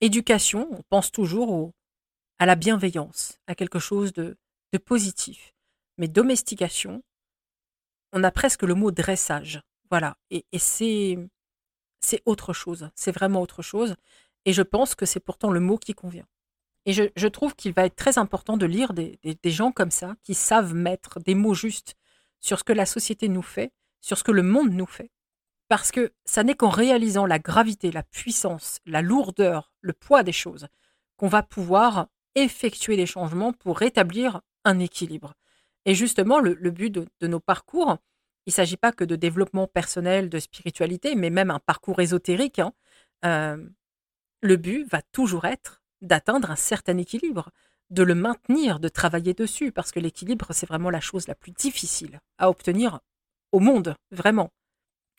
[0.00, 1.72] Éducation, on pense toujours
[2.38, 4.36] à la bienveillance, à quelque chose de,
[4.72, 5.54] de positif.
[5.98, 7.02] Mais domestication,
[8.12, 9.62] on a presque le mot dressage.
[9.90, 10.16] Voilà.
[10.30, 11.18] Et, c'est,
[12.00, 12.90] c'est autre chose.
[12.94, 13.94] C'est vraiment autre chose.
[14.44, 16.26] Et je pense que c'est pourtant le mot qui convient.
[16.84, 20.16] Et je, trouve qu'il va être très important de lire des, des, gens comme ça,
[20.24, 21.94] qui savent mettre des mots justes
[22.40, 23.70] sur ce que la société nous fait
[24.02, 25.10] sur ce que le monde nous fait.
[25.68, 30.32] Parce que ça n'est qu'en réalisant la gravité, la puissance, la lourdeur, le poids des
[30.32, 30.66] choses,
[31.16, 35.34] qu'on va pouvoir effectuer des changements pour rétablir un équilibre.
[35.86, 37.96] Et justement, le, but de, nos parcours,
[38.46, 42.58] il ne s'agit pas que de développement personnel, de spiritualité, mais même un parcours ésotérique.
[42.58, 42.72] Hein,
[43.24, 43.56] euh,
[44.42, 47.50] le but va toujours être d'atteindre un certain équilibre,
[47.90, 51.52] de le maintenir, de travailler dessus, parce que l'équilibre, c'est vraiment la chose la plus
[51.52, 53.00] difficile à obtenir
[53.52, 54.50] au monde, vraiment.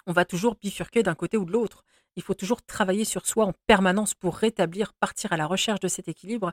[0.05, 1.85] On va toujours bifurquer d'un côté ou de l'autre.
[2.15, 5.87] Il faut toujours travailler sur soi en permanence pour rétablir, partir à la recherche de
[5.87, 6.51] cet équilibre.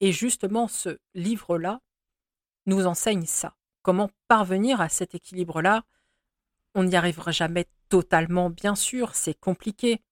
[0.00, 1.80] Et justement, ce livre-là
[2.66, 3.56] nous enseigne ça.
[3.82, 5.84] Comment parvenir à cet équilibre-là
[6.74, 10.02] On n'y arrivera jamais totalement, bien sûr, c'est compliqué.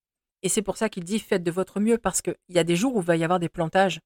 [0.42, 2.76] Et c'est pour ça qu'il dit faites de votre mieux, parce qu'il y a des
[2.76, 4.00] jours où il va y avoir des plantages.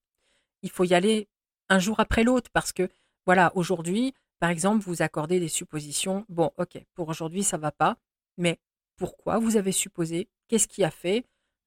[0.62, 1.28] Il faut y aller
[1.68, 2.88] un jour après l'autre, parce que,
[3.26, 6.24] voilà, aujourd'hui, par exemple, vous accordez des suppositions.
[6.28, 7.96] Bon, ok, pour aujourd'hui, ça va pas.
[8.36, 8.58] Mais
[8.96, 10.28] pourquoi vous avez supposé?
[10.48, 11.24] Qu'est-ce qui a fait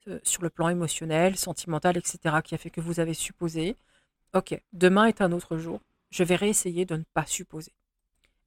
[0.07, 3.77] euh, sur le plan émotionnel, sentimental, etc., qui a fait que vous avez supposé?
[4.33, 5.81] Ok, demain est un autre jour.
[6.09, 7.73] Je vais réessayer de ne pas supposer.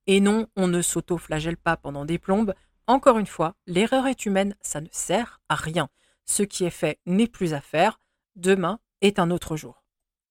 [0.07, 2.55] Et non, on ne s'auto-flagelle pas pendant des plombes.
[2.87, 5.89] Encore une fois, l'erreur est humaine, ça ne sert à rien.
[6.27, 8.01] Ce qui est fait n'est plus à faire.
[8.37, 9.83] Demain est un autre jour.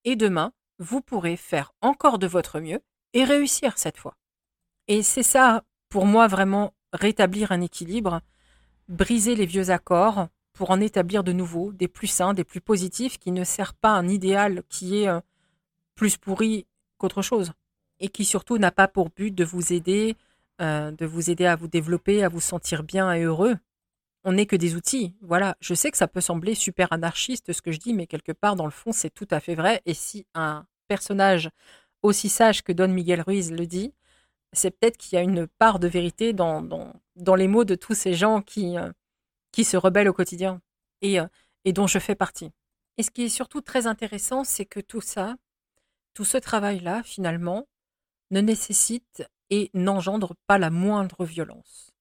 [0.03, 2.81] Et demain, vous pourrez faire encore de votre mieux
[3.13, 4.15] et réussir cette fois.
[4.87, 8.21] Et c'est ça, pour moi, vraiment rétablir un équilibre,
[8.87, 13.17] briser les vieux accords pour en établir de nouveaux, des plus sains, des plus positifs,
[13.17, 15.19] qui ne servent pas un idéal qui est euh,
[15.95, 17.53] plus pourri qu'autre chose,
[17.99, 20.15] et qui surtout n'a pas pour but de vous aider,
[20.61, 23.57] euh, de vous aider à vous développer, à vous sentir bien et heureux.
[24.25, 25.15] on n'est que des outils.
[25.21, 28.31] Voilà, je sais que ça peut sembler super anarchiste ce que je dis, mais quelque
[28.31, 29.81] part dans le fond, c'est tout à fait vrai.
[29.85, 31.49] Et si un personnage
[32.03, 33.93] aussi sage que Don Miguel Ruiz le dit,
[34.51, 37.95] c'est peut-être qu'il y a une part de vérité dans, dans, les mots de tous
[37.95, 38.91] ces gens qui, euh,
[39.51, 40.61] qui se rebellent au quotidien
[41.01, 41.27] et, euh,
[41.65, 42.51] et dont je fais partie.
[42.97, 45.35] Et ce qui est surtout très intéressant, c'est que tout ça,
[46.13, 47.67] tout ce travail-là, finalement,
[48.29, 51.91] ne nécessite et n'engendre pas la moindre violence.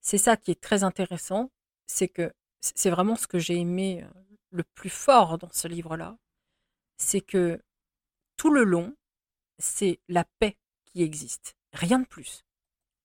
[0.00, 1.50] C'est ça qui est très intéressant,
[1.86, 4.08] c'est que c'est vraiment ce que j'ai aimé euh,
[4.50, 6.16] le plus fort dans ce livre-là,
[6.96, 7.62] c'est que
[8.36, 8.94] tout le long,
[9.58, 12.44] c'est la paix qui existe, rien de plus.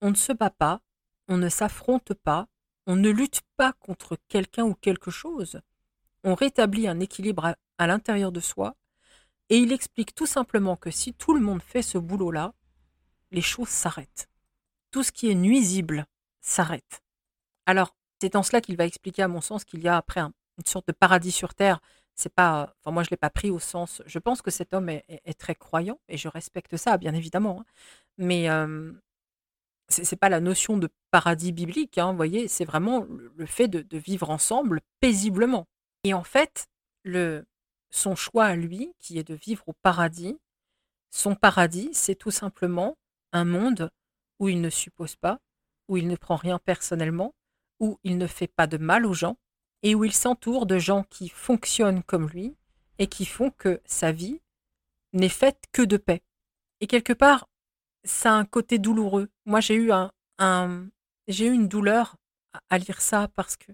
[0.01, 0.81] On ne se bat pas,
[1.27, 2.47] on ne s'affronte pas,
[2.85, 5.61] on ne lutte pas contre quelqu'un ou quelque chose.
[6.23, 8.75] On rétablit un équilibre à, l'intérieur de soi,
[9.49, 12.53] et il explique tout simplement que si tout le monde fait ce boulot-là,
[13.31, 14.29] les choses s'arrêtent.
[14.91, 16.05] Tout ce qui est nuisible
[16.39, 17.03] s'arrête.
[17.65, 20.65] Alors, c'est en cela qu'il va expliquer, à mon sens, qu'il y a après une
[20.65, 21.81] sorte de paradis sur Terre.
[22.15, 24.01] C'est pas, enfin moi je l'ai pas pris au sens.
[24.05, 27.61] Je pense que cet homme est, très croyant et je respecte ça, bien évidemment.
[27.61, 27.65] Hein.
[28.17, 28.91] Mais euh,
[29.89, 33.97] c'est pas la notion de paradis biblique, hein, voyez, c'est vraiment le, fait de, de,
[33.97, 35.67] vivre ensemble paisiblement.
[36.03, 36.67] Et en fait,
[37.03, 37.45] le,
[37.89, 40.37] son choix à lui, qui est de vivre au paradis,
[41.11, 42.97] son paradis, c'est tout simplement
[43.33, 43.89] un monde
[44.39, 45.39] où il ne suppose pas,
[45.87, 47.35] où il ne prend rien personnellement,
[47.79, 49.37] où il ne fait pas de mal aux gens,
[49.83, 52.55] et où il s'entoure de gens qui fonctionnent comme lui
[52.99, 54.41] et qui font que sa vie
[55.11, 56.23] n'est faite que de paix.
[56.79, 57.47] Et quelque part,
[58.03, 59.29] ça a un côté douloureux.
[59.45, 60.11] Moi, j'ai eu un,
[61.27, 62.15] j'ai eu une douleur
[62.69, 63.71] à lire ça parce que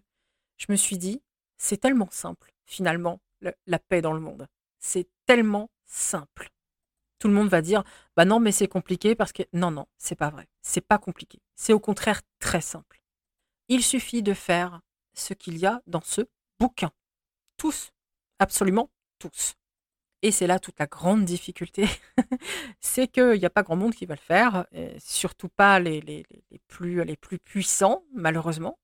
[0.58, 1.22] je me suis dit,
[1.58, 4.48] c'est tellement simple, finalement, la paix dans le monde.
[4.80, 6.50] C'est tellement simple.
[7.19, 7.84] Tout le monde va dire,
[8.15, 10.48] bah non, mais c'est compliqué parce que non, non, c'est pas vrai.
[10.62, 11.39] C'est pas compliqué.
[11.56, 13.02] C'est au contraire très simple.
[13.67, 14.82] Il suffit de faire
[15.19, 16.21] ce qu'il y a dans ce
[16.60, 16.91] bouquin.
[17.58, 17.91] Tous,
[18.39, 19.55] absolument tous.
[20.21, 21.86] Et c'est là toute la grande difficulté,
[22.82, 24.65] c'est qu'il n'y a pas grand monde qui va le faire,
[24.97, 26.25] surtout pas les, les,
[26.67, 28.77] plus, les plus puissants, malheureusement,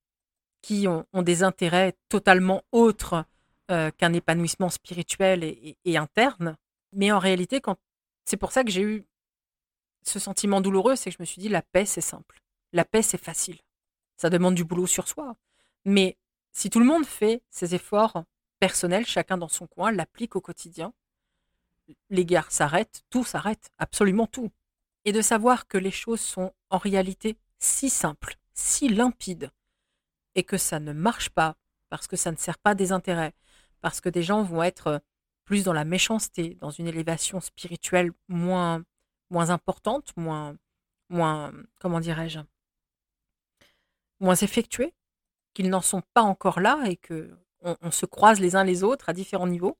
[0.62, 3.24] qui ont, des intérêts totalement autres
[3.70, 6.56] euh, qu'un épanouissement spirituel et, et, interne.
[6.92, 7.76] Mais en réalité, quand...
[8.24, 9.04] c'est pour ça que j'ai eu
[10.02, 12.40] ce sentiment douloureux, c'est que je me suis dit, la paix, c'est simple.
[12.72, 13.58] La paix, c'est facile.
[14.16, 15.36] Ça demande du boulot sur soi.
[15.84, 16.16] Mais
[16.56, 18.24] si tout le monde fait ses efforts
[18.60, 20.94] personnels, chacun dans son coin, l'applique au quotidien,
[22.08, 24.50] les guerres s'arrêtent, tout s'arrête, absolument tout.
[25.04, 29.50] Et de savoir que les choses sont en réalité si simples, si limpides,
[30.34, 31.56] et que ça ne marche pas
[31.90, 33.34] parce que ça ne sert pas des intérêts,
[33.82, 35.02] parce que des gens vont être
[35.44, 38.82] plus dans la méchanceté, dans une élévation spirituelle moins,
[39.30, 40.56] importante, moins,
[41.80, 42.40] comment dirais-je,
[44.20, 44.94] moins effectuée,
[45.56, 49.08] qu'ils n'en sont pas encore là et que on se croise les uns les autres
[49.08, 49.78] à différents niveaux.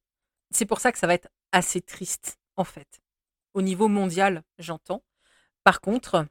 [0.51, 3.03] C'est pour ça que ça va être assez triste, en fait.
[3.53, 5.05] Au niveau mondial, j'entends.
[5.65, 6.27] Par contre,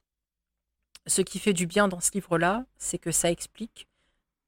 [1.05, 3.87] ce qui fait du bien dans ce livre-là, c'est que ça explique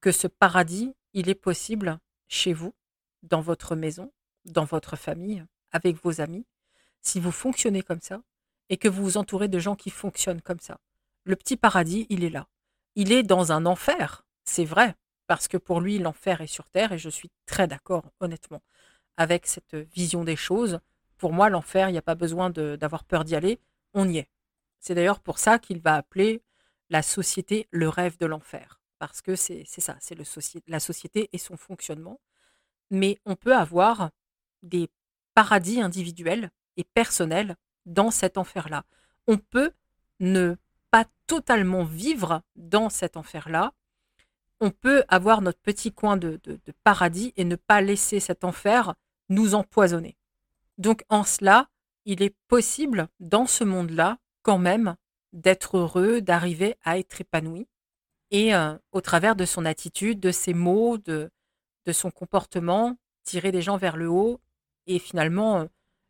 [0.02, 2.74] que ce paradis, il est possible chez vous,
[3.22, 4.12] dans votre maison,
[4.46, 6.48] dans votre famille, avec vos amis,
[7.02, 8.24] si vous fonctionnez comme ça
[8.70, 10.80] et que vous vous entourez de gens qui fonctionnent comme ça.
[11.24, 12.48] Le petit paradis, il est là.
[12.96, 14.96] Il est dans un enfer, c'est vrai,
[15.28, 18.62] parce que pour lui, l'enfer est sur Terre et je suis très d'accord, honnêtement
[19.18, 20.80] avec cette vision des choses.
[21.18, 23.60] Pour moi, l'enfer, il n'y a pas besoin d'avoir peur d'y aller,
[23.94, 24.30] on y est.
[24.80, 26.44] C'est d'ailleurs pour ça qu'il va appeler
[26.90, 30.18] la société le rêve de l'enfer, parce que c'est ça, c'est
[30.68, 32.20] la société et son fonctionnement.
[32.92, 34.12] Mais on peut avoir
[34.62, 34.90] des
[35.34, 37.56] paradis individuels et personnels
[37.86, 38.86] dans cet enfer-là.
[39.28, 39.72] On peut
[40.20, 40.56] ne
[40.92, 43.74] pas totalement vivre dans cet enfer-là.
[44.60, 46.39] On peut avoir notre petit coin de,
[46.84, 48.96] paradis et ne pas laisser cet enfer
[49.30, 50.17] nous empoisonner.
[50.78, 51.70] Donc en cela,
[52.06, 54.96] il est possible dans ce monde-là quand même
[55.34, 57.67] d'être heureux, d'arriver à être épanoui.
[58.32, 61.29] Et euh, au travers de son attitude, de ses mots, de,
[61.92, 64.42] son comportement, tirer les gens vers le haut
[64.88, 65.65] et finalement euh,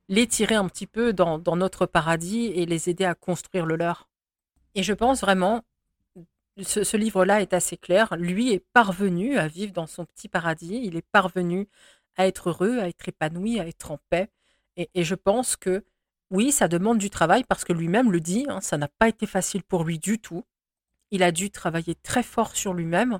[0.07, 4.07] les tirer un petit peu dans, notre paradis et les aider à construire le leur.
[4.75, 5.63] Et je pense vraiment,
[6.63, 10.95] ce, livre-là est assez clair, lui est parvenu à vivre dans son petit paradis, il
[10.95, 11.67] est parvenu
[12.15, 14.29] à être heureux, à être épanoui, à être en paix.
[14.75, 15.85] Et, je pense que
[16.29, 19.25] oui, ça demande du travail parce que lui-même le dit, hein, ça n'a pas été
[19.25, 20.43] facile pour lui du tout.
[21.11, 23.19] Il a dû travailler très fort sur lui-même.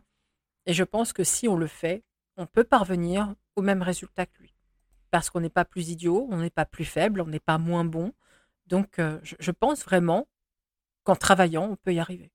[0.66, 2.04] Et je pense que si on le fait,
[2.36, 4.54] on peut parvenir au même résultat que lui.
[5.10, 7.86] Parce qu'on n'est pas plus idiot, on n'est pas plus faible, on n'est pas moins
[7.86, 8.14] bon.
[8.68, 10.28] Donc euh, je, pense vraiment
[11.04, 12.32] qu'en travaillant, on peut y arriver.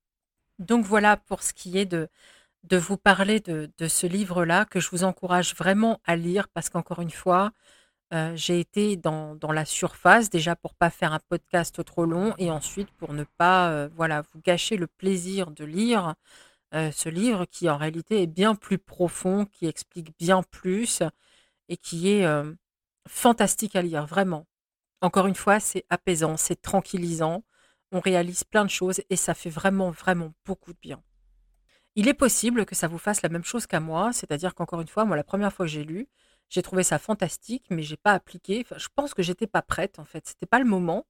[0.59, 2.09] Donc voilà pour ce qui est de,
[2.71, 7.11] vous parler de, ce livre-là que je vous encourage vraiment à lire parce qu'encore une
[7.11, 7.51] fois,
[8.13, 12.51] euh, j'ai été dans, la surface déjà pour pas faire un podcast trop long et
[12.51, 16.15] ensuite pour ne pas euh, voilà vous gâcher le plaisir de lire
[16.75, 21.01] euh, ce livre qui en réalité est bien plus profond, qui explique bien plus
[21.69, 22.25] et qui est
[23.07, 24.45] fantastique à lire vraiment.
[25.01, 27.43] Encore une fois, c'est apaisant, c'est tranquillisant,
[27.93, 31.01] on réalise plein de choses et ça fait vraiment vraiment beaucoup de bien.
[31.95, 34.87] Il est possible que ça vous fasse la même chose qu'à moi, c'est-à-dire qu'encore une
[34.87, 36.07] fois, moi, la première fois que j'ai lu,
[36.49, 38.65] j'ai trouvé ça fantastique, mais j'ai pas appliqué.
[38.75, 40.27] je pense que j'étais pas prête, en fait.
[40.27, 41.05] C'était pas le moment.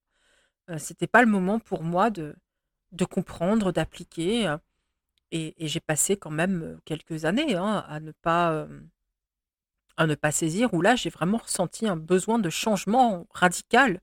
[0.70, 2.36] Euh, c'était pas le moment pour moi de,
[2.92, 4.48] de comprendre, d'appliquer.
[4.48, 4.58] Euh,
[5.32, 8.68] et, j'ai passé quand même euh, quelques années hein, à ne pas
[9.98, 10.74] à ne pas saisir.
[10.74, 14.02] Où là, j'ai vraiment ressenti un besoin de changement radical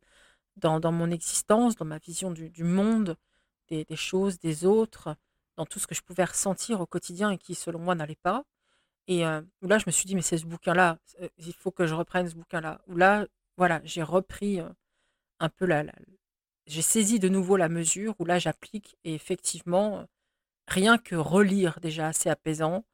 [0.61, 3.17] dans, mon existence, dans ma vision du, monde,
[3.69, 5.17] des, choses, des autres
[5.57, 8.45] dans tout ce que je pouvais ressentir au quotidien et qui, selon moi, n'allait pas.
[9.09, 10.99] Et là, je me suis dit, mais c'est ce bouquin-là,
[11.39, 12.81] il faut que je reprenne ce bouquin-là.
[12.87, 14.61] Où là, voilà, j'ai repris
[15.41, 15.85] un peu la,
[16.67, 20.07] j'ai saisi de nouveau la mesure, où là, j'applique, et effectivement,
[20.69, 22.85] rien que relire déjà, assez apaisant,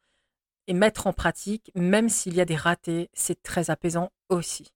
[0.67, 4.73] et mettre en pratique, même s'il y a des ratés, c'est très apaisant aussi.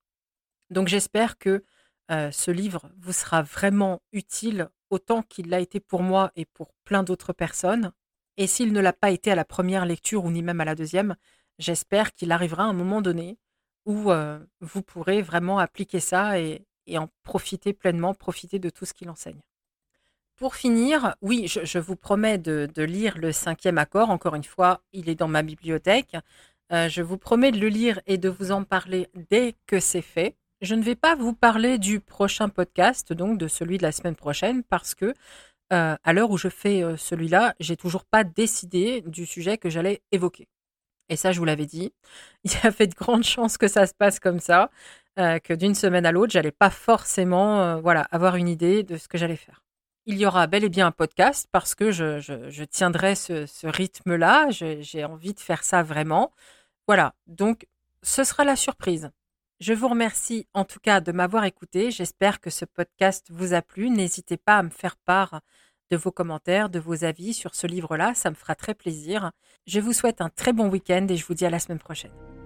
[0.71, 1.65] Donc j'espère que
[2.11, 7.03] ce livre vous sera vraiment utile autant qu'il l'a été pour moi et pour plein
[7.03, 7.93] d'autres personnes.
[8.37, 10.75] Et s'il ne l'a pas été à la première lecture ou ni même à la
[10.75, 11.17] deuxième,
[11.59, 13.39] j'espère qu'il arrivera un moment donné
[13.87, 14.11] où
[14.61, 19.41] vous pourrez vraiment appliquer ça et, en profiter pleinement, profiter de tout ce qu'il enseigne.
[20.37, 24.11] Pour finir, oui, je, vous promets de, lire le cinquième accord.
[24.11, 26.17] Encore une fois, il est dans ma bibliothèque.
[26.71, 30.37] je vous promets de le lire et de vous en parler dès que c'est fait.
[30.63, 34.15] Je ne vais pas vous parler du prochain podcast, donc de celui de la semaine
[34.15, 35.15] prochaine, parce que
[35.73, 39.71] euh, à l'heure où je fais euh, celui-là, j'ai toujours pas décidé du sujet que
[39.71, 40.49] j'allais évoquer.
[41.09, 41.95] Et ça, je vous l'avais dit.
[42.45, 44.71] Il y avait de grandes chances que ça se passe comme ça,
[45.19, 49.09] euh, que d'une semaine à l'autre, j'allais pas forcément, voilà, avoir une idée de ce
[49.09, 49.63] que j'allais faire.
[50.05, 54.51] Il y aura bel et bien un podcast parce que je, tiendrai ce, ce rythme-là.
[54.51, 56.33] J'ai envie de faire ça vraiment.
[56.87, 57.15] Voilà.
[57.27, 57.67] Donc,
[58.03, 59.11] ce sera la surprise.
[59.61, 61.91] Je vous remercie en tout cas de m'avoir écouté.
[61.91, 63.91] J'espère que ce podcast vous a plu.
[63.91, 65.43] N'hésitez pas à me faire part
[65.91, 68.15] de vos commentaires, de vos avis sur ce livre-là.
[68.15, 69.33] Ça me fera très plaisir.
[69.67, 72.40] Je vous souhaite un très bon week-end et je vous dis à la semaine prochaine.